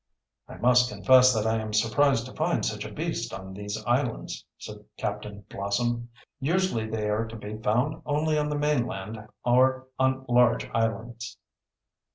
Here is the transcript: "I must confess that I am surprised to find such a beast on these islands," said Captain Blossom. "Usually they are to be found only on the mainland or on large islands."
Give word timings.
"I 0.47 0.57
must 0.57 0.89
confess 0.89 1.31
that 1.31 1.45
I 1.45 1.57
am 1.59 1.73
surprised 1.73 2.25
to 2.25 2.33
find 2.33 2.65
such 2.65 2.85
a 2.85 2.91
beast 2.91 3.31
on 3.35 3.53
these 3.53 3.77
islands," 3.85 4.43
said 4.57 4.83
Captain 4.97 5.41
Blossom. 5.47 6.09
"Usually 6.39 6.89
they 6.89 7.07
are 7.07 7.27
to 7.27 7.35
be 7.35 7.55
found 7.57 8.01
only 8.03 8.35
on 8.35 8.49
the 8.49 8.57
mainland 8.57 9.27
or 9.45 9.89
on 9.99 10.25
large 10.27 10.65
islands." 10.73 11.37